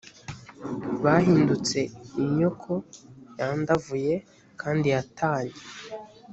bahindutse 1.03 1.79
inyoko 2.23 2.73
yandavuye 3.39 4.13
kandi 4.61 4.85
yatannye. 4.95 5.59